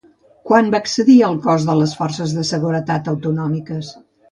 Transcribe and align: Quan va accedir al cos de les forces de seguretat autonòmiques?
Quan 0.51 0.71
va 0.75 0.79
accedir 0.83 1.17
al 1.27 1.37
cos 1.43 1.67
de 1.69 1.77
les 1.83 1.95
forces 2.01 2.35
de 2.39 2.47
seguretat 2.55 3.13
autonòmiques? 3.15 3.97